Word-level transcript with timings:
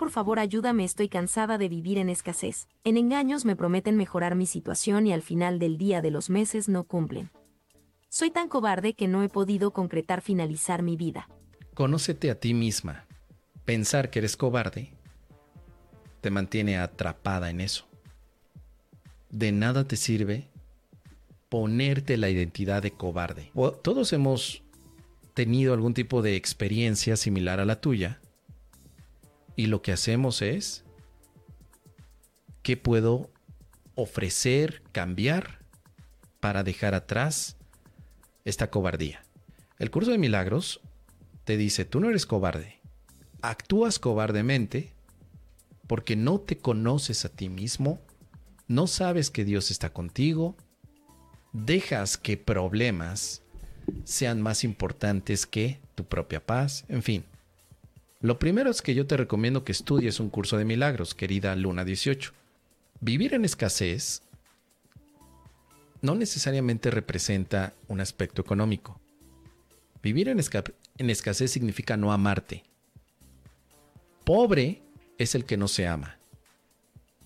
por 0.00 0.10
favor 0.10 0.38
ayúdame, 0.38 0.82
estoy 0.84 1.10
cansada 1.10 1.58
de 1.58 1.68
vivir 1.68 1.98
en 1.98 2.08
escasez. 2.08 2.68
En 2.84 2.96
engaños 2.96 3.44
me 3.44 3.54
prometen 3.54 3.98
mejorar 3.98 4.34
mi 4.34 4.46
situación 4.46 5.06
y 5.06 5.12
al 5.12 5.20
final 5.20 5.58
del 5.58 5.76
día 5.76 6.00
de 6.00 6.10
los 6.10 6.30
meses 6.30 6.70
no 6.70 6.84
cumplen. 6.84 7.30
Soy 8.08 8.30
tan 8.30 8.48
cobarde 8.48 8.94
que 8.94 9.08
no 9.08 9.22
he 9.22 9.28
podido 9.28 9.72
concretar 9.72 10.22
finalizar 10.22 10.82
mi 10.82 10.96
vida. 10.96 11.28
Conócete 11.74 12.30
a 12.30 12.40
ti 12.40 12.54
misma. 12.54 13.04
Pensar 13.66 14.08
que 14.08 14.20
eres 14.20 14.38
cobarde 14.38 14.94
te 16.22 16.30
mantiene 16.30 16.78
atrapada 16.78 17.50
en 17.50 17.60
eso. 17.60 17.86
De 19.28 19.52
nada 19.52 19.86
te 19.86 19.96
sirve 19.96 20.48
ponerte 21.50 22.16
la 22.16 22.30
identidad 22.30 22.82
de 22.82 22.92
cobarde. 22.92 23.52
todos 23.82 24.14
hemos 24.14 24.62
tenido 25.34 25.74
algún 25.74 25.92
tipo 25.92 26.22
de 26.22 26.36
experiencia 26.36 27.16
similar 27.16 27.60
a 27.60 27.66
la 27.66 27.82
tuya 27.82 28.18
y 29.60 29.66
lo 29.66 29.82
que 29.82 29.92
hacemos 29.92 30.40
es 30.40 30.84
qué 32.62 32.78
puedo 32.78 33.30
ofrecer, 33.94 34.82
cambiar 34.90 35.58
para 36.40 36.62
dejar 36.62 36.94
atrás 36.94 37.58
esta 38.46 38.70
cobardía. 38.70 39.22
El 39.78 39.90
curso 39.90 40.12
de 40.12 40.16
milagros 40.16 40.80
te 41.44 41.58
dice, 41.58 41.84
tú 41.84 42.00
no 42.00 42.08
eres 42.08 42.24
cobarde, 42.24 42.80
actúas 43.42 43.98
cobardemente 43.98 44.94
porque 45.86 46.16
no 46.16 46.40
te 46.40 46.56
conoces 46.56 47.26
a 47.26 47.28
ti 47.28 47.50
mismo, 47.50 48.00
no 48.66 48.86
sabes 48.86 49.28
que 49.28 49.44
Dios 49.44 49.70
está 49.70 49.92
contigo, 49.92 50.56
dejas 51.52 52.16
que 52.16 52.38
problemas 52.38 53.42
sean 54.04 54.40
más 54.40 54.64
importantes 54.64 55.44
que 55.44 55.82
tu 55.96 56.06
propia 56.06 56.46
paz, 56.46 56.86
en 56.88 57.02
fin. 57.02 57.26
Lo 58.20 58.38
primero 58.38 58.70
es 58.70 58.82
que 58.82 58.94
yo 58.94 59.06
te 59.06 59.16
recomiendo 59.16 59.64
que 59.64 59.72
estudies 59.72 60.20
un 60.20 60.28
curso 60.28 60.58
de 60.58 60.66
milagros, 60.66 61.14
querida 61.14 61.56
Luna 61.56 61.86
18. 61.86 62.32
Vivir 63.00 63.32
en 63.32 63.46
escasez 63.46 64.22
no 66.02 66.14
necesariamente 66.14 66.90
representa 66.90 67.72
un 67.88 68.00
aspecto 68.00 68.42
económico. 68.42 69.00
Vivir 70.02 70.28
en, 70.28 70.38
escasez 71.10 71.50
significa 71.50 71.96
no 71.96 72.12
amarte. 72.12 72.62
Pobre 74.24 74.82
es 75.16 75.34
el 75.34 75.46
que 75.46 75.56
no 75.56 75.66
se 75.66 75.86
ama, 75.86 76.18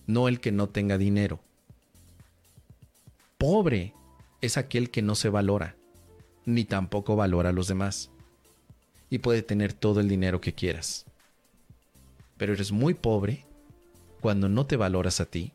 no 0.06 0.28
el 0.28 0.40
que 0.40 0.52
no 0.52 0.68
tenga 0.68 0.96
dinero. 0.96 1.40
Pobre 3.36 3.94
es 4.40 4.56
aquel 4.56 4.90
que 4.90 5.02
no 5.02 5.16
se 5.16 5.28
valora, 5.28 5.76
ni 6.44 6.64
tampoco 6.64 7.16
valora 7.16 7.50
a 7.50 7.52
los 7.52 7.66
demás. 7.66 8.10
Y 9.14 9.18
puede 9.18 9.42
tener 9.42 9.72
todo 9.72 10.00
el 10.00 10.08
dinero 10.08 10.40
que 10.40 10.54
quieras. 10.54 11.04
Pero 12.36 12.52
eres 12.52 12.72
muy 12.72 12.94
pobre 12.94 13.46
cuando 14.20 14.48
no 14.48 14.66
te 14.66 14.74
valoras 14.74 15.20
a 15.20 15.26
ti, 15.26 15.52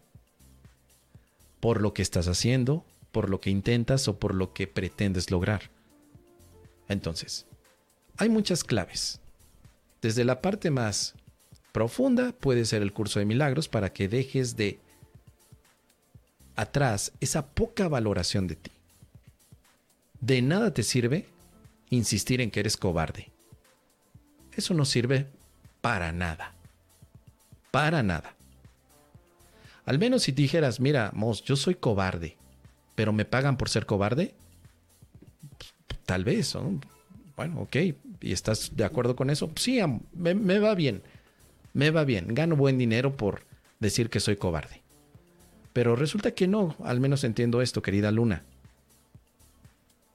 por 1.59 1.81
lo 1.81 1.93
que 1.93 2.01
estás 2.01 2.29
haciendo, 2.29 2.85
por 3.11 3.29
lo 3.29 3.41
que 3.41 3.49
intentas 3.49 4.07
o 4.07 4.17
por 4.17 4.33
lo 4.33 4.53
que 4.53 4.65
pretendes 4.65 5.29
lograr. 5.29 5.71
Entonces, 6.87 7.47
hay 8.15 8.29
muchas 8.29 8.63
claves. 8.63 9.19
Desde 10.01 10.23
la 10.23 10.39
parte 10.39 10.71
más 10.71 11.15
profunda 11.73 12.31
puede 12.31 12.63
ser 12.63 12.81
el 12.81 12.93
curso 12.93 13.19
de 13.19 13.25
milagros 13.25 13.67
para 13.67 13.91
que 13.91 14.07
dejes 14.07 14.55
de 14.55 14.79
atrás 16.55 17.11
esa 17.19 17.45
poca 17.45 17.89
valoración 17.89 18.47
de 18.47 18.55
ti. 18.55 18.71
De 20.21 20.41
nada 20.41 20.73
te 20.73 20.83
sirve 20.83 21.25
insistir 21.89 22.39
en 22.39 22.51
que 22.51 22.61
eres 22.61 22.77
cobarde. 22.77 23.33
Eso 24.59 24.73
no 24.73 24.83
sirve 24.83 25.25
para 25.79 26.11
nada. 26.11 26.51
Para 27.71 28.03
nada. 28.03 28.35
Al 29.85 29.97
menos 29.99 30.23
si 30.23 30.33
dijeras, 30.33 30.81
mira, 30.81 31.11
Mos, 31.13 31.45
yo 31.45 31.55
soy 31.55 31.75
cobarde, 31.75 32.35
pero 32.93 33.13
me 33.13 33.23
pagan 33.23 33.55
por 33.55 33.69
ser 33.69 33.85
cobarde, 33.85 34.35
tal 36.05 36.25
vez. 36.25 36.57
Bueno, 37.37 37.61
ok. 37.61 37.75
¿Y 38.19 38.33
estás 38.33 38.75
de 38.75 38.83
acuerdo 38.83 39.15
con 39.15 39.29
eso? 39.29 39.49
Sí, 39.55 39.79
me 40.11 40.59
va 40.59 40.75
bien. 40.75 41.03
Me 41.73 41.89
va 41.89 42.03
bien. 42.03 42.35
Gano 42.35 42.57
buen 42.57 42.77
dinero 42.77 43.15
por 43.15 43.43
decir 43.79 44.09
que 44.09 44.19
soy 44.19 44.35
cobarde. 44.35 44.81
Pero 45.71 45.95
resulta 45.95 46.31
que 46.31 46.49
no, 46.49 46.75
al 46.83 46.99
menos 46.99 47.23
entiendo 47.23 47.61
esto, 47.61 47.81
querida 47.81 48.11
Luna. 48.11 48.43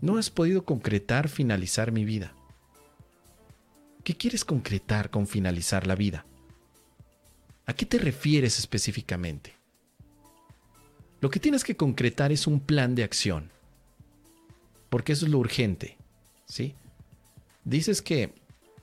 No 0.00 0.19
has 0.19 0.28
podido 0.28 0.66
concretar 0.66 1.31
finalizar 1.31 1.93
mi 1.93 2.05
vida. 2.05 2.34
¿Qué 4.04 4.15
quieres 4.15 4.44
concretar 4.44 5.09
con 5.09 5.26
finalizar 5.26 5.87
la 5.87 5.94
vida? 5.94 6.26
¿A 7.65 7.72
qué 7.72 7.87
te 7.87 7.97
refieres 7.97 8.59
específicamente? 8.59 9.54
Lo 11.22 11.31
que 11.31 11.41
tienes 11.41 11.65
que 11.65 11.75
concretar 11.75 12.31
es 12.31 12.47
un 12.47 12.60
plan 12.60 12.94
de 12.94 13.03
acción. 13.03 13.50
Porque 14.91 15.14
eso 15.14 15.25
es 15.25 15.32
lo 15.32 15.38
urgente. 15.38 15.97
¿Sí? 16.44 16.75
Dices 17.64 18.03
que 18.03 18.34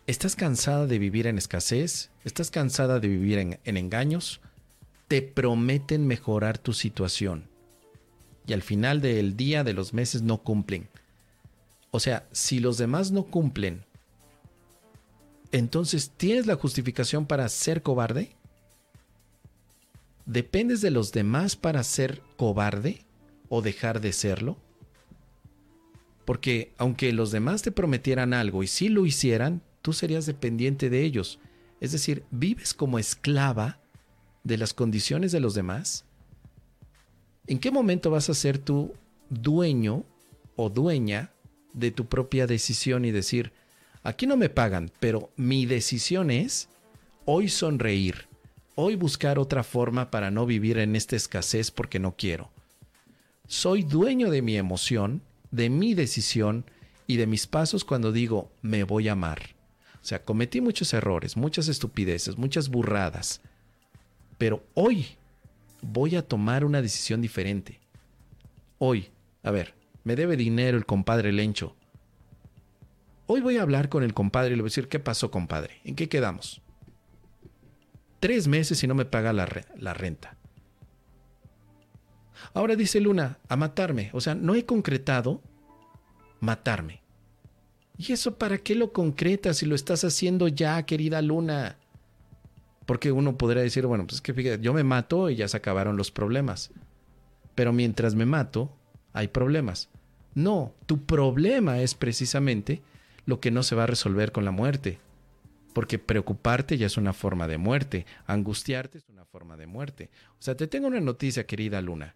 estás 0.08 0.36
cansada 0.36 0.88
de 0.88 0.98
vivir 0.98 1.28
en 1.28 1.38
escasez, 1.38 2.10
estás 2.24 2.50
cansada 2.50 3.00
de 3.00 3.08
vivir 3.08 3.38
en, 3.38 3.60
en 3.64 3.78
engaños, 3.78 4.42
te 5.08 5.22
prometen 5.22 6.08
mejorar 6.08 6.58
tu 6.58 6.74
situación. 6.74 7.48
Y 8.48 8.54
al 8.54 8.64
final 8.64 9.02
del 9.02 9.38
día 9.38 9.64
de 9.64 9.74
los 9.74 9.94
meses 9.94 10.24
no 10.24 10.40
cumplen. 10.40 10.90
O 11.92 12.00
sea, 12.00 12.28
si 12.32 12.60
los 12.60 12.80
demás 12.80 13.12
no 13.12 13.26
cumplen, 13.26 13.86
entonces 15.52 16.12
¿tienes 16.16 16.48
la 16.48 16.56
justificación 16.56 17.26
para 17.26 17.48
ser 17.50 17.82
cobarde? 17.82 18.36
¿Dependes 20.26 20.82
de 20.82 20.92
los 20.92 21.12
demás 21.12 21.56
para 21.56 21.84
ser 21.84 22.22
cobarde 22.38 23.06
o 23.50 23.62
dejar 23.62 24.02
de 24.02 24.14
serlo? 24.14 24.58
Porque 26.26 26.74
aunque 26.78 27.12
los 27.12 27.32
demás 27.32 27.62
te 27.62 27.72
prometieran 27.72 28.34
algo 28.34 28.64
y 28.64 28.68
si 28.68 28.90
lo 28.90 29.06
hicieran, 29.06 29.62
tú 29.82 29.94
serías 29.94 30.26
dependiente 30.26 30.90
de 30.90 31.04
ellos. 31.04 31.40
Es 31.80 31.92
decir, 31.92 32.24
vives 32.32 32.74
como 32.74 33.00
esclava 33.00 33.80
de 34.44 34.58
las 34.58 34.74
condiciones 34.74 35.32
de 35.32 35.40
los 35.40 35.54
demás. 35.54 36.06
¿En 37.48 37.60
qué 37.60 37.72
momento 37.72 38.12
vas 38.12 38.30
a 38.30 38.34
ser 38.34 38.58
tú 38.60 38.94
dueño 39.30 40.06
o 40.56 40.70
dueña 40.70 41.32
de 41.74 41.92
tu 41.92 42.06
propia 42.06 42.48
decisión 42.48 43.06
y 43.06 43.12
decir, 43.12 43.52
aquí 44.04 44.28
no 44.28 44.38
me 44.38 44.50
pagan, 44.50 44.92
pero 45.00 45.32
mi 45.36 45.66
decisión 45.66 46.32
es 46.32 46.70
hoy 47.26 47.50
sonreír, 47.50 48.28
hoy 48.76 48.96
buscar 48.96 49.40
otra 49.40 49.64
forma 49.64 50.12
para 50.12 50.32
no 50.32 50.46
vivir 50.46 50.78
en 50.78 50.96
esta 50.96 51.16
escasez 51.16 51.72
porque 51.72 52.00
no 52.00 52.16
quiero. 52.16 52.52
Soy 53.48 53.84
dueño 53.84 54.30
de 54.30 54.42
mi 54.42 54.58
emoción, 54.58 55.22
de 55.52 55.70
mi 55.70 55.94
decisión 55.94 56.66
y 57.08 57.18
de 57.18 57.28
mis 57.28 57.48
pasos 57.48 57.84
cuando 57.84 58.12
digo 58.12 58.52
me 58.62 58.84
voy 58.84 59.10
a 59.10 59.14
amar. 59.14 59.56
O 60.02 60.06
sea, 60.06 60.24
cometí 60.24 60.62
muchos 60.62 60.94
errores, 60.94 61.38
muchas 61.38 61.68
estupideces, 61.68 62.38
muchas 62.38 62.70
burradas, 62.70 63.42
pero 64.38 64.64
hoy 64.74 65.06
voy 65.82 66.16
a 66.16 66.28
tomar 66.28 66.66
una 66.66 66.82
decisión 66.82 67.22
diferente. 67.22 67.80
Hoy, 68.80 69.10
a 69.44 69.52
ver, 69.52 69.76
me 70.04 70.16
debe 70.16 70.38
dinero 70.38 70.78
el 70.78 70.86
compadre 70.86 71.32
Lencho. 71.32 71.76
Hoy 73.34 73.40
voy 73.40 73.56
a 73.56 73.62
hablar 73.62 73.88
con 73.88 74.04
el 74.04 74.14
compadre 74.14 74.52
y 74.52 74.56
le 74.58 74.62
voy 74.62 74.68
a 74.68 74.72
decir, 74.72 74.90
¿qué 74.90 75.00
pasó, 75.00 75.32
compadre? 75.32 75.80
¿En 75.86 75.96
qué 75.96 76.10
quedamos? 76.10 76.62
Tres 78.20 78.50
meses 78.50 78.84
y 78.84 78.88
no 78.88 78.94
me 78.94 79.06
paga 79.06 79.32
la, 79.32 79.46
renta. 79.94 80.36
Ahora 82.54 82.76
dice 82.76 83.00
Luna, 83.00 83.40
a 83.48 83.56
matarme. 83.56 84.10
O 84.12 84.20
sea, 84.20 84.36
no 84.36 84.54
he 84.54 84.66
concretado 84.66 85.42
matarme. 86.42 87.04
¿Y 87.98 88.12
eso 88.12 88.38
para 88.38 88.58
qué 88.58 88.76
lo 88.76 88.92
concretas 88.92 89.60
si 89.60 89.66
lo 89.66 89.76
estás 89.76 90.04
haciendo 90.04 90.50
ya, 90.50 90.84
querida 90.84 91.22
Luna? 91.22 91.78
Porque 92.86 93.14
uno 93.14 93.38
podría 93.38 93.64
decir, 93.64 93.86
bueno, 93.86 94.04
pues 94.04 94.16
es 94.16 94.22
que 94.22 94.34
fíjate, 94.34 94.62
yo 94.62 94.74
me 94.74 94.84
mato 94.84 95.30
y 95.30 95.38
ya 95.38 95.48
se 95.48 95.56
acabaron 95.56 95.96
los 95.96 96.12
problemas. 96.12 96.72
Pero 97.56 97.72
mientras 97.72 98.14
me 98.14 98.26
mato, 98.26 98.76
hay 99.14 99.30
problemas. 99.30 99.88
No, 100.36 100.74
tu 100.86 101.06
problema 101.06 101.80
es 101.80 101.96
precisamente 101.96 102.82
lo 103.32 103.40
que 103.40 103.50
no 103.50 103.64
se 103.64 103.76
va 103.76 103.84
a 103.84 103.88
resolver 103.88 104.34
con 104.34 104.44
la 104.44 104.52
muerte. 104.52 105.00
Porque 105.74 105.98
preocuparte 105.98 106.78
ya 106.78 106.88
es 106.88 106.98
una 106.98 107.14
forma 107.14 107.48
de 107.48 107.58
muerte, 107.58 108.06
angustiarte 108.26 108.98
es 108.98 109.08
una 109.08 109.24
forma 109.24 109.56
de 109.56 109.68
muerte. 109.68 110.10
O 110.32 110.42
sea, 110.42 110.58
te 110.58 110.68
tengo 110.68 110.88
una 110.88 111.00
noticia, 111.00 111.48
querida 111.48 111.80
Luna. 111.80 112.14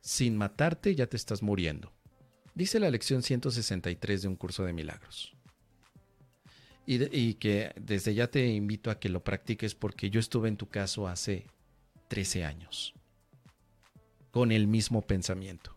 Sin 0.00 0.38
matarte 0.38 0.94
ya 0.94 1.06
te 1.08 1.18
estás 1.18 1.42
muriendo. 1.42 1.92
Dice 2.54 2.80
la 2.80 2.90
lección 2.90 3.22
163 3.22 4.22
de 4.22 4.28
un 4.28 4.36
curso 4.36 4.64
de 4.64 4.72
milagros. 4.72 5.34
Y, 6.86 7.14
y, 7.14 7.34
que 7.34 7.72
desde 7.78 8.14
ya 8.14 8.28
te 8.28 8.46
invito 8.46 8.90
a 8.90 8.98
que 8.98 9.10
lo 9.10 9.22
practiques 9.22 9.74
porque 9.74 10.08
yo 10.08 10.20
estuve 10.20 10.48
en 10.48 10.56
tu 10.56 10.70
caso 10.70 11.06
hace 11.06 11.48
13 12.08 12.46
años. 12.46 12.94
Con 14.30 14.52
el 14.52 14.68
mismo 14.68 15.02
pensamiento 15.02 15.76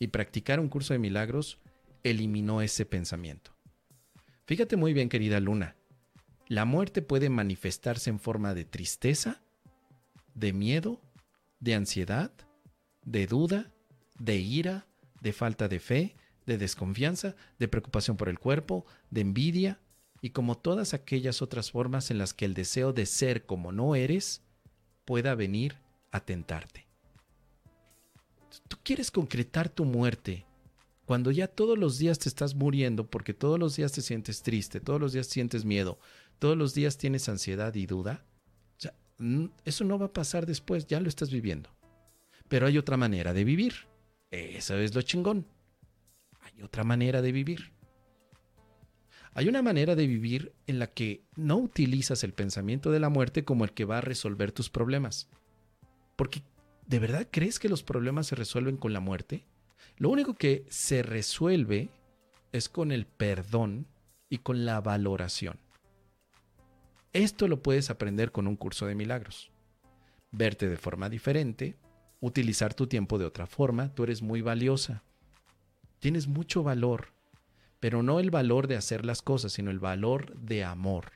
y 0.00 0.08
practicar 0.08 0.58
un 0.58 0.68
curso 0.68 0.94
de 0.94 0.98
milagros 0.98 1.60
eliminó 2.02 2.60
ese 2.60 2.84
pensamiento. 2.84 3.51
Fíjate 4.46 4.76
muy 4.76 4.92
bien, 4.92 5.08
querida 5.08 5.40
Luna. 5.40 5.76
La 6.48 6.64
muerte 6.64 7.02
puede 7.02 7.30
manifestarse 7.30 8.10
en 8.10 8.18
forma 8.18 8.54
de 8.54 8.64
tristeza, 8.64 9.42
de 10.34 10.52
miedo, 10.52 11.00
de 11.60 11.74
ansiedad, 11.74 12.32
de 13.04 13.26
duda, 13.26 13.72
de 14.18 14.36
ira, 14.36 14.86
de 15.20 15.32
falta 15.32 15.68
de 15.68 15.80
fe, 15.80 16.16
de 16.46 16.58
desconfianza, 16.58 17.36
de 17.58 17.68
preocupación 17.68 18.16
por 18.16 18.28
el 18.28 18.38
cuerpo, 18.38 18.84
de 19.10 19.20
envidia, 19.20 19.80
y 20.20 20.30
como 20.30 20.56
todas 20.56 20.94
aquellas 20.94 21.42
otras 21.42 21.70
formas 21.70 22.10
en 22.10 22.18
las 22.18 22.32
que 22.32 22.44
el 22.44 22.54
deseo 22.54 22.92
de 22.92 23.06
ser 23.06 23.44
como 23.44 23.72
no 23.72 23.94
eres 23.96 24.42
pueda 25.04 25.34
venir 25.34 25.76
a 26.12 26.20
tentarte. 26.20 26.86
Tú 28.68 28.76
quieres 28.84 29.10
concretar 29.10 29.68
tu 29.68 29.84
muerte 29.84 30.46
cuando 31.12 31.30
ya 31.30 31.46
todos 31.46 31.76
los 31.76 31.98
días 31.98 32.18
te 32.18 32.30
estás 32.30 32.54
muriendo 32.54 33.06
porque 33.06 33.34
todos 33.34 33.58
los 33.58 33.76
días 33.76 33.92
te 33.92 34.00
sientes 34.00 34.42
triste, 34.42 34.80
todos 34.80 34.98
los 34.98 35.12
días 35.12 35.26
sientes 35.26 35.66
miedo, 35.66 35.98
todos 36.38 36.56
los 36.56 36.72
días 36.72 36.96
tienes 36.96 37.28
ansiedad 37.28 37.74
y 37.74 37.84
duda. 37.84 38.24
Eso 39.66 39.84
no 39.84 39.98
va 39.98 40.06
a 40.06 40.12
pasar 40.14 40.46
después, 40.46 40.86
ya 40.86 41.00
lo 41.00 41.10
estás 41.10 41.30
viviendo. 41.30 41.68
Pero 42.48 42.66
hay 42.66 42.78
otra 42.78 42.96
manera 42.96 43.34
de 43.34 43.44
vivir. 43.44 43.74
Eso 44.30 44.78
es 44.78 44.94
lo 44.94 45.02
chingón. 45.02 45.46
Hay 46.40 46.62
otra 46.62 46.82
manera 46.82 47.20
de 47.20 47.32
vivir. 47.32 47.74
Hay 49.34 49.50
una 49.50 49.60
manera 49.60 49.94
de 49.94 50.06
vivir 50.06 50.54
en 50.66 50.78
la 50.78 50.86
que 50.86 51.26
no 51.36 51.58
utilizas 51.58 52.24
el 52.24 52.32
pensamiento 52.32 52.90
de 52.90 53.00
la 53.00 53.10
muerte 53.10 53.44
como 53.44 53.64
el 53.64 53.74
que 53.74 53.84
va 53.84 53.98
a 53.98 54.00
resolver 54.00 54.50
tus 54.50 54.70
problemas. 54.70 55.28
Porque 56.16 56.42
¿de 56.86 56.98
verdad 57.00 57.28
crees 57.30 57.58
que 57.58 57.68
los 57.68 57.82
problemas 57.82 58.28
se 58.28 58.34
resuelven 58.34 58.78
con 58.78 58.94
la 58.94 59.00
muerte? 59.00 59.44
Lo 59.96 60.10
único 60.10 60.34
que 60.34 60.66
se 60.68 61.02
resuelve 61.02 61.90
es 62.52 62.68
con 62.68 62.92
el 62.92 63.06
perdón 63.06 63.86
y 64.28 64.38
con 64.38 64.64
la 64.64 64.80
valoración. 64.80 65.58
Esto 67.12 67.46
lo 67.48 67.62
puedes 67.62 67.90
aprender 67.90 68.32
con 68.32 68.46
un 68.46 68.56
curso 68.56 68.86
de 68.86 68.94
milagros. 68.94 69.50
Verte 70.30 70.68
de 70.68 70.76
forma 70.76 71.10
diferente, 71.10 71.76
utilizar 72.20 72.72
tu 72.72 72.86
tiempo 72.86 73.18
de 73.18 73.26
otra 73.26 73.46
forma, 73.46 73.94
tú 73.94 74.04
eres 74.04 74.22
muy 74.22 74.40
valiosa. 74.40 75.02
Tienes 75.98 76.26
mucho 76.26 76.62
valor, 76.62 77.12
pero 77.80 78.02
no 78.02 78.18
el 78.18 78.30
valor 78.30 78.66
de 78.66 78.76
hacer 78.76 79.04
las 79.04 79.20
cosas, 79.20 79.52
sino 79.52 79.70
el 79.70 79.78
valor 79.78 80.34
de 80.38 80.64
amor. 80.64 81.12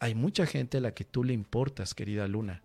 Hay 0.00 0.14
mucha 0.14 0.46
gente 0.46 0.78
a 0.78 0.80
la 0.80 0.94
que 0.94 1.04
tú 1.04 1.24
le 1.24 1.32
importas, 1.32 1.94
querida 1.94 2.28
Luna. 2.28 2.62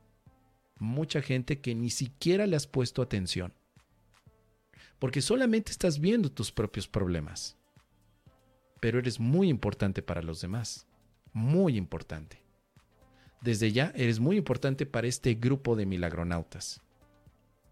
Mucha 0.78 1.22
gente 1.22 1.62
que 1.62 1.74
ni 1.74 1.90
siquiera 1.90 2.48
le 2.48 2.58
has 2.58 2.68
puesto 2.68 3.02
atención 3.02 3.54
porque 5.00 5.22
solamente 5.22 5.72
estás 5.72 6.00
viendo 6.00 6.32
tus 6.32 6.52
propios 6.52 6.88
problemas. 6.88 7.58
Pero 8.80 9.00
eres 9.00 9.20
muy 9.20 9.50
importante 9.50 10.02
para 10.02 10.22
los 10.22 10.42
demás, 10.42 10.88
muy 11.34 11.78
importante. 11.78 12.42
Desde 13.42 13.72
ya 13.72 13.92
eres 13.96 14.20
muy 14.20 14.38
importante 14.38 14.86
para 14.86 15.08
este 15.08 15.36
grupo 15.36 15.76
de 15.76 15.86
milagronautas. 15.86 16.82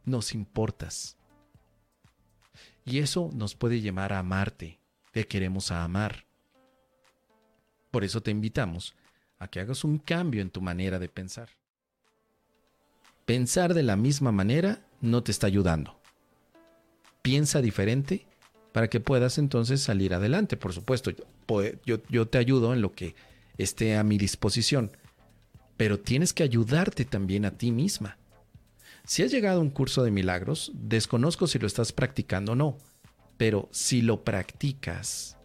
Nos 0.06 0.34
importas. 0.34 1.18
Y 2.86 3.00
eso 3.00 3.30
nos 3.34 3.56
puede 3.56 3.80
llevar 3.80 4.12
a 4.12 4.20
amarte, 4.20 4.80
te 5.12 5.28
queremos 5.28 5.72
a 5.72 5.84
amar. 5.84 6.25
Por 7.92 8.04
eso 8.04 8.22
te 8.22 8.31
invitamos 8.31 8.96
a 9.40 9.48
que 9.48 9.60
hagas 9.60 9.84
un 9.84 9.98
cambio 9.98 10.42
en 10.42 10.50
tu 10.50 10.62
manera 10.62 11.00
de 11.00 11.10
pensar. 11.10 11.50
Pensar 13.25 13.74
de 13.74 13.84
la 13.84 13.96
misma 13.96 14.31
manera 14.34 14.86
no 15.00 15.24
te 15.24 15.31
está 15.31 15.48
ayudando 15.48 16.02
piensa 17.24 17.62
diferente 17.62 18.28
para 18.74 18.90
que 18.90 19.00
puedas 19.00 19.40
entonces 19.40 19.81
salir 19.81 20.14
adelante. 20.14 20.58
Por 20.58 20.74
supuesto, 20.74 21.12
yo, 21.86 21.98
yo, 22.10 22.28
te 22.28 22.38
ayudo 22.38 22.74
en 22.74 22.81
lo 22.81 22.92
que 22.92 23.16
esté 23.58 23.96
a 23.96 24.04
mi 24.04 24.20
disposición, 24.20 24.92
pero 25.78 26.00
tienes 26.00 26.34
que 26.34 26.44
ayudarte 26.44 27.06
también 27.06 27.46
a 27.46 27.58
ti 27.58 27.72
misma. 27.72 28.18
Si 29.06 29.24
has 29.24 29.31
llegado 29.31 29.60
a 29.60 29.64
un 29.64 29.70
curso 29.70 30.04
de 30.04 30.12
milagros, 30.12 30.72
desconozco 30.75 31.48
si 31.48 31.60
lo 31.60 31.68
estás 31.68 31.92
practicando 31.92 32.52
o 32.52 32.56
no, 32.56 32.78
pero 33.38 33.70
si 33.72 34.02
lo 34.02 34.24
practicas, 34.24 35.38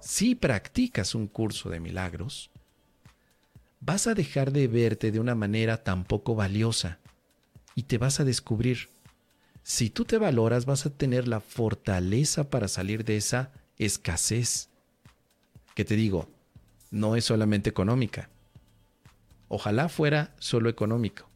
si 0.00 0.34
practicas 0.34 1.14
un 1.14 1.26
curso 1.26 1.70
de 1.70 1.80
milagros, 1.80 2.50
vas 3.80 4.06
a 4.06 4.14
dejar 4.14 4.52
de 4.52 4.68
verte 4.68 5.12
de 5.12 5.20
una 5.20 5.34
manera 5.34 5.82
tan 5.82 6.04
poco 6.04 6.34
valiosa 6.34 6.98
y 7.74 7.84
te 7.84 7.98
vas 7.98 8.20
a 8.20 8.24
descubrir 8.24 8.88
si 9.64 9.88
tú 9.88 10.04
te 10.04 10.18
valoras, 10.18 10.66
vas 10.66 10.84
a 10.84 10.90
tener 10.90 11.26
la 11.26 11.40
fortaleza 11.40 12.50
para 12.50 12.68
salir 12.68 13.02
de 13.02 13.16
esa 13.16 13.50
escasez. 13.78 14.68
Que 15.74 15.86
te 15.86 15.96
digo, 15.96 16.28
no 16.90 17.16
es 17.16 17.24
solamente 17.24 17.70
económica. 17.70 18.28
Ojalá 19.48 19.88
fuera 19.88 20.34
solo 20.38 20.68
económico. 20.68 21.30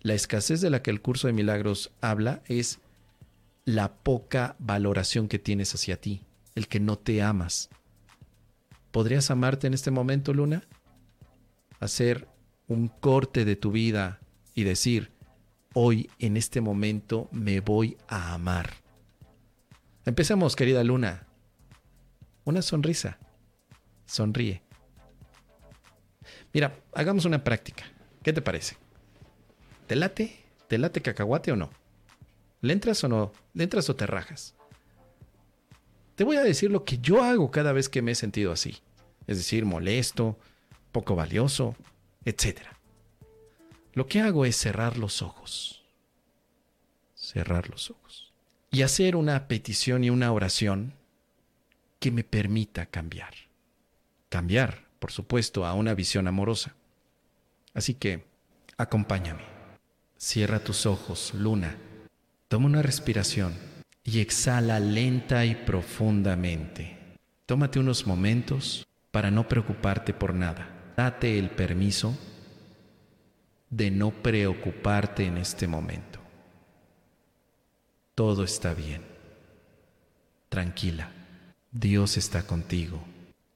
La 0.00 0.14
escasez 0.14 0.60
de 0.60 0.70
la 0.70 0.82
que 0.82 0.90
el 0.90 1.00
curso 1.00 1.28
de 1.28 1.32
milagros 1.32 1.92
habla 2.00 2.42
es 2.46 2.80
la 3.64 3.94
poca 3.94 4.56
valoración 4.58 5.28
que 5.28 5.38
tienes 5.38 5.72
hacia 5.72 6.00
ti, 6.00 6.24
el 6.56 6.66
que 6.66 6.80
no 6.80 6.98
te 6.98 7.22
amas. 7.22 7.70
¿Podrías 8.90 9.30
amarte 9.30 9.68
en 9.68 9.74
este 9.74 9.92
momento, 9.92 10.34
Luna? 10.34 10.66
Hacer 11.78 12.26
un 12.66 12.88
corte 12.88 13.44
de 13.44 13.54
tu 13.54 13.70
vida 13.70 14.18
y 14.52 14.64
decir, 14.64 15.12
hoy, 15.74 16.10
en 16.18 16.36
este 16.36 16.60
momento, 16.60 17.28
me 17.32 17.60
voy 17.60 17.96
a 18.08 18.34
amar. 18.34 18.70
Empecemos, 20.04 20.56
querida 20.56 20.82
Luna. 20.84 21.26
Una 22.44 22.62
sonrisa. 22.62 23.18
Sonríe. 24.06 24.62
Mira, 26.52 26.76
hagamos 26.92 27.24
una 27.24 27.44
práctica. 27.44 27.84
¿Qué 28.22 28.32
te 28.32 28.42
parece? 28.42 28.76
¿Te 29.86 29.96
late? 29.96 30.44
¿Te 30.68 30.78
late 30.78 31.00
cacahuate 31.00 31.52
o 31.52 31.56
no? 31.56 31.70
¿Le 32.60 32.72
entras 32.72 33.02
o 33.04 33.08
no? 33.08 33.32
¿Le 33.54 33.64
entras 33.64 33.88
o 33.88 33.96
te 33.96 34.06
rajas? 34.06 34.54
Te 36.14 36.24
voy 36.24 36.36
a 36.36 36.42
decir 36.42 36.70
lo 36.70 36.84
que 36.84 36.98
yo 36.98 37.22
hago 37.22 37.50
cada 37.50 37.72
vez 37.72 37.88
que 37.88 38.02
me 38.02 38.12
he 38.12 38.14
sentido 38.14 38.52
así. 38.52 38.78
Es 39.26 39.38
decir, 39.38 39.64
molesto, 39.64 40.38
poco 40.92 41.14
valioso, 41.14 41.76
etcétera. 42.24 42.79
Lo 43.92 44.06
que 44.06 44.20
hago 44.20 44.44
es 44.44 44.56
cerrar 44.56 44.96
los 44.96 45.22
ojos. 45.22 45.82
Cerrar 47.14 47.68
los 47.68 47.90
ojos. 47.90 48.32
Y 48.70 48.82
hacer 48.82 49.16
una 49.16 49.48
petición 49.48 50.04
y 50.04 50.10
una 50.10 50.32
oración 50.32 50.94
que 51.98 52.10
me 52.10 52.24
permita 52.24 52.86
cambiar. 52.86 53.34
Cambiar, 54.28 54.86
por 54.98 55.10
supuesto, 55.10 55.66
a 55.66 55.74
una 55.74 55.94
visión 55.94 56.28
amorosa. 56.28 56.74
Así 57.74 57.94
que, 57.94 58.24
acompáñame. 58.76 59.42
Cierra 60.16 60.60
tus 60.60 60.86
ojos, 60.86 61.34
luna. 61.34 61.76
Toma 62.48 62.66
una 62.66 62.82
respiración 62.82 63.54
y 64.04 64.20
exhala 64.20 64.78
lenta 64.80 65.44
y 65.44 65.54
profundamente. 65.54 66.96
Tómate 67.46 67.80
unos 67.80 68.06
momentos 68.06 68.86
para 69.10 69.30
no 69.30 69.48
preocuparte 69.48 70.14
por 70.14 70.34
nada. 70.34 70.92
Date 70.96 71.38
el 71.38 71.50
permiso 71.50 72.16
de 73.70 73.90
no 73.90 74.10
preocuparte 74.10 75.24
en 75.24 75.38
este 75.38 75.66
momento. 75.66 76.18
Todo 78.14 78.44
está 78.44 78.74
bien. 78.74 79.02
Tranquila. 80.48 81.10
Dios 81.70 82.16
está 82.16 82.42
contigo. 82.42 83.02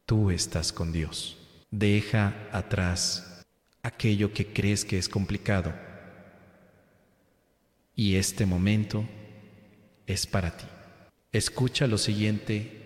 Tú 0.07 0.31
estás 0.31 0.73
con 0.73 0.93
Dios. 0.93 1.37
Deja 1.71 2.35
atrás 2.53 3.45
aquello 3.83 4.33
que 4.33 4.53
crees 4.53 4.85
que 4.85 4.97
es 4.97 5.09
complicado. 5.09 5.75
Y 7.97 8.15
este 8.17 8.47
momento 8.47 9.05
es 10.07 10.27
para 10.27 10.57
ti. 10.57 10.67
Escucha 11.33 11.87
lo 11.87 11.99
siguiente 11.99 12.81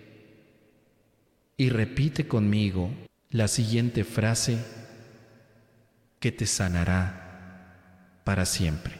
y 1.55 1.69
repite 1.69 2.27
conmigo 2.27 2.89
la 3.29 3.47
siguiente 3.47 4.03
frase 4.03 4.57
que 6.19 6.31
te 6.31 6.45
sanará 6.45 8.21
para 8.23 8.45
siempre. 8.45 8.99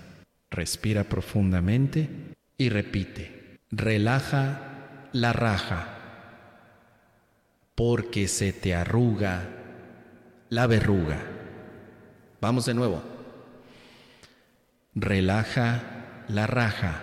Respira 0.49 1.03
profundamente 1.03 2.09
y 2.57 2.69
repite, 2.69 3.59
relaja 3.69 5.09
la 5.11 5.33
raja, 5.33 5.87
porque 7.75 8.27
se 8.27 8.53
te 8.53 8.73
arruga 8.73 9.47
la 10.49 10.67
verruga. 10.67 11.19
Vamos 12.41 12.65
de 12.65 12.73
nuevo. 12.73 13.03
Relaja 14.95 16.23
la 16.27 16.47
raja, 16.47 17.01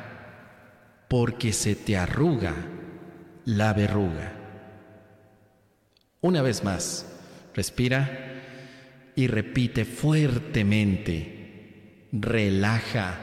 porque 1.08 1.52
se 1.52 1.76
te 1.76 1.96
arruga 1.96 2.54
la 3.44 3.72
verruga. 3.72 4.32
Una 6.20 6.42
vez 6.42 6.64
más, 6.64 7.06
respira 7.54 8.35
y 9.16 9.28
repite 9.28 9.86
fuertemente, 9.86 12.06
relaja 12.12 13.18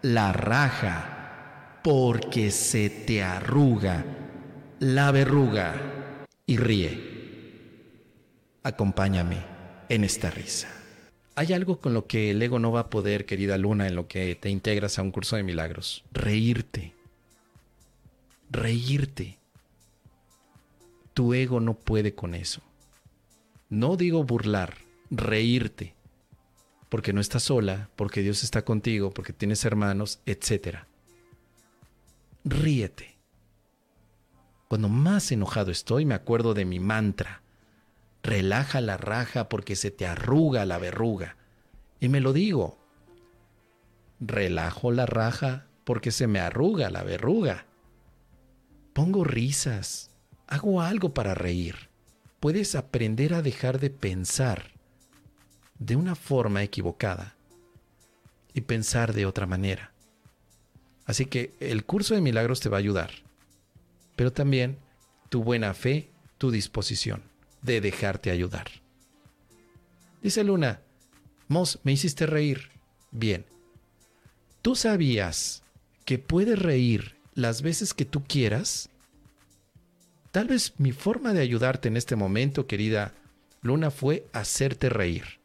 la 0.00 0.32
raja 0.32 1.80
porque 1.82 2.52
se 2.52 2.88
te 2.88 3.22
arruga 3.22 4.04
la 4.78 5.10
verruga 5.10 6.26
y 6.46 6.56
ríe. 6.56 7.18
acompáñame 8.62 9.38
en 9.88 10.04
esta 10.04 10.30
risa. 10.30 10.68
Hay 11.34 11.52
algo 11.52 11.80
con 11.80 11.94
lo 11.94 12.06
que 12.06 12.30
el 12.30 12.42
ego 12.42 12.58
no 12.58 12.70
va 12.70 12.80
a 12.80 12.90
poder, 12.90 13.24
querida 13.24 13.58
Luna, 13.58 13.86
en 13.86 13.94
lo 13.94 14.06
que 14.06 14.34
te 14.34 14.50
integras 14.50 14.98
a 14.98 15.02
un 15.02 15.10
curso 15.10 15.36
de 15.36 15.42
milagros. 15.42 16.04
Reírte. 16.12 16.92
Reírte. 18.50 19.38
Tu 21.14 21.34
ego 21.34 21.60
no 21.60 21.74
puede 21.74 22.14
con 22.14 22.34
eso. 22.34 22.60
No 23.70 23.96
digo 23.96 24.24
burlar, 24.24 24.74
reírte. 25.10 25.94
Porque 26.88 27.12
no 27.12 27.20
estás 27.20 27.44
sola, 27.44 27.90
porque 27.96 28.22
Dios 28.22 28.42
está 28.42 28.64
contigo, 28.64 29.10
porque 29.10 29.32
tienes 29.32 29.64
hermanos, 29.64 30.20
etc. 30.26 30.78
Ríete. 32.44 33.18
Cuando 34.68 34.88
más 34.88 35.30
enojado 35.32 35.70
estoy, 35.70 36.04
me 36.04 36.14
acuerdo 36.14 36.54
de 36.54 36.64
mi 36.64 36.80
mantra. 36.80 37.42
Relaja 38.22 38.80
la 38.80 38.96
raja 38.96 39.48
porque 39.48 39.76
se 39.76 39.90
te 39.90 40.06
arruga 40.06 40.64
la 40.64 40.78
verruga. 40.78 41.36
Y 42.00 42.08
me 42.08 42.20
lo 42.20 42.32
digo. 42.32 42.78
Relajo 44.20 44.90
la 44.92 45.06
raja 45.06 45.66
porque 45.84 46.10
se 46.10 46.26
me 46.26 46.40
arruga 46.40 46.90
la 46.90 47.02
verruga. 47.02 47.66
Pongo 48.92 49.24
risas. 49.24 50.10
Hago 50.46 50.80
algo 50.80 51.12
para 51.14 51.34
reír. 51.34 51.90
Puedes 52.40 52.74
aprender 52.74 53.34
a 53.34 53.42
dejar 53.42 53.78
de 53.78 53.90
pensar 53.90 54.77
de 55.78 55.96
una 55.96 56.14
forma 56.14 56.62
equivocada 56.62 57.34
y 58.54 58.62
pensar 58.62 59.12
de 59.12 59.26
otra 59.26 59.46
manera. 59.46 59.92
Así 61.04 61.26
que 61.26 61.54
el 61.60 61.84
curso 61.84 62.14
de 62.14 62.20
milagros 62.20 62.60
te 62.60 62.68
va 62.68 62.76
a 62.76 62.80
ayudar, 62.80 63.10
pero 64.16 64.32
también 64.32 64.78
tu 65.28 65.42
buena 65.42 65.74
fe, 65.74 66.10
tu 66.38 66.50
disposición 66.50 67.22
de 67.62 67.80
dejarte 67.80 68.30
ayudar. 68.30 68.66
Dice 70.22 70.44
Luna, 70.44 70.80
Mos, 71.48 71.78
me 71.82 71.92
hiciste 71.92 72.26
reír. 72.26 72.70
Bien, 73.10 73.46
¿tú 74.60 74.74
sabías 74.74 75.62
que 76.04 76.18
puedes 76.18 76.58
reír 76.58 77.16
las 77.34 77.62
veces 77.62 77.94
que 77.94 78.04
tú 78.04 78.24
quieras? 78.24 78.90
Tal 80.30 80.48
vez 80.48 80.74
mi 80.78 80.92
forma 80.92 81.32
de 81.32 81.40
ayudarte 81.40 81.88
en 81.88 81.96
este 81.96 82.16
momento, 82.16 82.66
querida 82.66 83.14
Luna, 83.62 83.90
fue 83.90 84.26
hacerte 84.32 84.90
reír. 84.90 85.37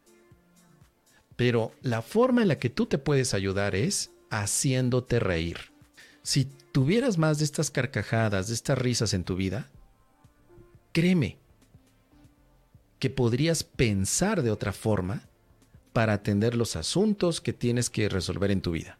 Pero 1.36 1.72
la 1.82 2.02
forma 2.02 2.42
en 2.42 2.48
la 2.48 2.58
que 2.58 2.70
tú 2.70 2.86
te 2.86 2.98
puedes 2.98 3.34
ayudar 3.34 3.74
es 3.74 4.12
haciéndote 4.30 5.20
reír. 5.20 5.72
Si 6.22 6.46
tuvieras 6.72 7.18
más 7.18 7.38
de 7.38 7.44
estas 7.44 7.70
carcajadas, 7.70 8.48
de 8.48 8.54
estas 8.54 8.78
risas 8.78 9.14
en 9.14 9.24
tu 9.24 9.36
vida, 9.36 9.70
créeme 10.92 11.38
que 12.98 13.10
podrías 13.10 13.64
pensar 13.64 14.42
de 14.42 14.50
otra 14.50 14.72
forma 14.72 15.28
para 15.92 16.14
atender 16.14 16.56
los 16.56 16.76
asuntos 16.76 17.40
que 17.40 17.52
tienes 17.52 17.90
que 17.90 18.08
resolver 18.08 18.50
en 18.50 18.62
tu 18.62 18.72
vida. 18.72 18.98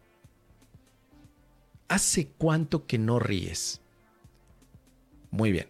¿Hace 1.88 2.28
cuánto 2.38 2.86
que 2.86 2.98
no 2.98 3.18
ríes? 3.18 3.80
Muy 5.30 5.52
bien. 5.52 5.68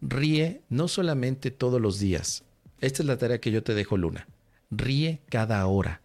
Ríe 0.00 0.62
no 0.68 0.88
solamente 0.88 1.50
todos 1.50 1.80
los 1.80 1.98
días. 1.98 2.44
Esta 2.80 3.02
es 3.02 3.06
la 3.06 3.18
tarea 3.18 3.40
que 3.40 3.50
yo 3.50 3.62
te 3.62 3.74
dejo, 3.74 3.96
Luna. 3.96 4.28
Ríe 4.70 5.22
cada 5.30 5.66
hora. 5.66 6.02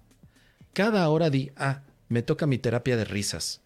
Cada 0.74 1.08
hora 1.10 1.29
di, 1.29 1.51
ah, 1.58 1.84
me 2.08 2.22
toca 2.22 2.48
mi 2.48 2.58
terapia 2.58 2.98
de 2.98 3.05
risas. 3.05 3.62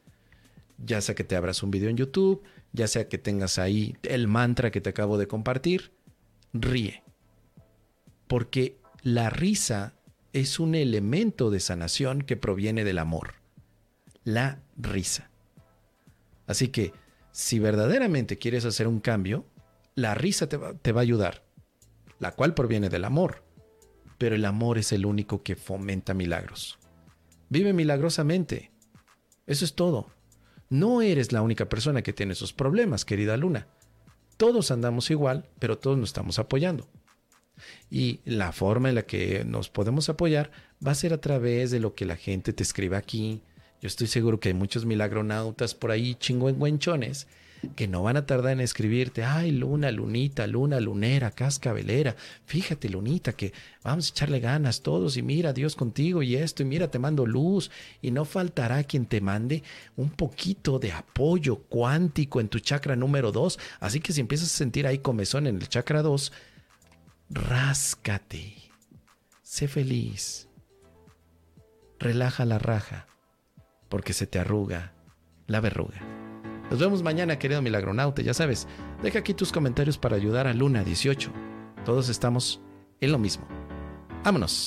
Ya 0.77 1.01
sea 1.01 1.15
que 1.15 1.23
te 1.23 1.35
abras 1.35 1.63
un 1.63 1.71
video 1.71 1.89
en 1.89 1.97
YouTube, 1.97 2.43
ya 2.73 2.87
sea 2.87 3.07
que 3.07 3.17
tengas 3.17 3.59
ahí 3.59 3.95
el 4.03 4.27
mantra 4.27 4.71
que 4.71 4.81
te 4.81 4.89
acabo 4.89 5.17
de 5.17 5.27
compartir, 5.27 5.91
ríe. 6.53 7.03
Porque 8.27 8.79
la 9.03 9.29
risa 9.29 9.93
es 10.33 10.59
un 10.59 10.75
elemento 10.75 11.49
de 11.49 11.59
sanación 11.59 12.21
que 12.21 12.37
proviene 12.37 12.83
del 12.83 12.99
amor. 12.99 13.35
La 14.23 14.61
risa. 14.75 15.29
Así 16.45 16.69
que, 16.69 16.93
si 17.31 17.59
verdaderamente 17.59 18.37
quieres 18.37 18.65
hacer 18.65 18.87
un 18.87 18.99
cambio, 18.99 19.45
la 19.95 20.15
risa 20.15 20.49
te 20.49 20.57
va, 20.57 20.73
te 20.73 20.91
va 20.91 21.01
a 21.01 21.03
ayudar, 21.03 21.43
la 22.19 22.31
cual 22.31 22.53
proviene 22.53 22.89
del 22.89 23.05
amor 23.05 23.46
pero 24.17 24.35
el 24.35 24.45
amor 24.45 24.77
es 24.77 24.91
el 24.91 25.05
único 25.05 25.43
que 25.43 25.55
fomenta 25.55 26.13
milagros. 26.13 26.77
Vive 27.49 27.73
milagrosamente. 27.73 28.71
Eso 29.45 29.63
es 29.65 29.73
todo. 29.73 30.11
No 30.69 31.01
eres 31.01 31.31
la 31.31 31.41
única 31.41 31.69
persona 31.69 32.01
que 32.01 32.13
tiene 32.13 32.33
esos 32.33 32.51
problemas, 32.51 33.05
querida 33.05 33.37
Luna. 33.37 33.67
Todos 34.35 34.71
andamos 34.71 35.09
igual, 35.09 35.45
pero 35.59 35.77
todos 35.77 35.97
nos 35.97 36.09
estamos 36.09 36.39
apoyando. 36.39 36.87
Y 37.89 38.19
la 38.25 38.51
forma 38.51 38.89
en 38.89 38.95
la 38.95 39.03
que 39.03 39.43
nos 39.45 39.69
podemos 39.69 40.09
apoyar 40.09 40.51
va 40.85 40.91
a 40.91 40.95
ser 40.95 41.13
a 41.13 41.21
través 41.21 41.71
de 41.71 41.79
lo 41.79 41.95
que 41.95 42.05
la 42.05 42.17
gente 42.17 42.53
te 42.53 42.63
escribe 42.63 42.97
aquí. 42.97 43.41
Yo 43.81 43.87
estoy 43.87 44.07
seguro 44.07 44.39
que 44.39 44.49
hay 44.49 44.53
muchos 44.53 44.85
milagronautas 44.85 45.73
por 45.73 45.91
ahí 45.91 46.15
chingüengüenchones 46.15 47.27
que 47.75 47.87
no 47.87 48.03
van 48.03 48.17
a 48.17 48.25
tardar 48.25 48.53
en 48.53 48.61
escribirte, 48.61 49.23
ay, 49.23 49.51
luna, 49.51 49.91
lunita, 49.91 50.47
luna, 50.47 50.79
lunera, 50.79 51.31
cascabelera, 51.31 52.15
fíjate, 52.45 52.89
lunita, 52.89 53.33
que 53.33 53.53
vamos 53.83 54.07
a 54.07 54.09
echarle 54.11 54.39
ganas 54.39 54.81
todos 54.81 55.17
y 55.17 55.23
mira, 55.23 55.53
Dios 55.53 55.75
contigo 55.75 56.21
y 56.21 56.35
esto, 56.35 56.63
y 56.63 56.65
mira, 56.65 56.89
te 56.89 56.99
mando 56.99 57.25
luz, 57.25 57.71
y 58.01 58.11
no 58.11 58.25
faltará 58.25 58.83
quien 58.83 59.05
te 59.05 59.21
mande 59.21 59.63
un 59.95 60.09
poquito 60.09 60.79
de 60.79 60.91
apoyo 60.91 61.57
cuántico 61.57 62.39
en 62.39 62.49
tu 62.49 62.59
chakra 62.59 62.95
número 62.95 63.31
2, 63.31 63.59
así 63.79 63.99
que 63.99 64.13
si 64.13 64.21
empiezas 64.21 64.53
a 64.53 64.57
sentir 64.57 64.87
ahí 64.87 64.99
comezón 64.99 65.47
en 65.47 65.57
el 65.57 65.67
chakra 65.67 66.01
2, 66.01 66.31
ráscate, 67.29 68.53
sé 69.41 69.67
feliz, 69.67 70.47
relaja 71.99 72.45
la 72.45 72.59
raja, 72.59 73.07
porque 73.89 74.13
se 74.13 74.27
te 74.27 74.39
arruga 74.39 74.93
la 75.47 75.59
verruga. 75.59 76.01
Nos 76.69 76.79
vemos 76.79 77.01
mañana, 77.01 77.39
querido 77.39 77.61
milagronauta. 77.61 78.21
Ya 78.21 78.33
sabes, 78.33 78.67
deja 79.01 79.19
aquí 79.19 79.33
tus 79.33 79.51
comentarios 79.51 79.97
para 79.97 80.15
ayudar 80.15 80.47
a 80.47 80.53
Luna 80.53 80.83
18. 80.83 81.31
Todos 81.85 82.09
estamos 82.09 82.61
en 82.99 83.11
lo 83.11 83.17
mismo. 83.17 83.47
Vámonos. 84.23 84.65